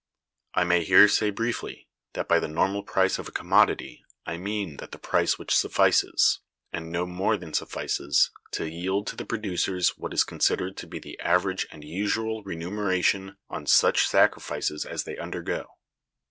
I 0.55 0.63
may 0.63 0.83
here 0.83 1.07
say 1.07 1.29
briefly 1.29 1.87
that 2.13 2.27
by 2.27 2.39
the 2.39 2.47
normal 2.47 2.81
price 2.81 3.19
of 3.19 3.27
a 3.27 3.31
commodity 3.31 4.03
I 4.25 4.35
mean 4.35 4.77
that 4.77 4.99
price 5.03 5.37
which 5.37 5.55
suffices, 5.55 6.39
and 6.73 6.91
no 6.91 7.05
more 7.05 7.37
than 7.37 7.53
suffices, 7.53 8.31
to 8.53 8.67
yield 8.67 9.05
to 9.05 9.15
the 9.15 9.25
producers 9.27 9.99
what 9.99 10.15
is 10.15 10.23
considered 10.23 10.75
to 10.77 10.87
be 10.87 10.97
the 10.97 11.19
average 11.19 11.67
and 11.71 11.83
usual 11.83 12.41
remuneration 12.41 13.37
on 13.47 13.67
such 13.67 14.07
sacrifices 14.07 14.85
as 14.85 15.03
they 15.03 15.17
undergo." 15.19 15.67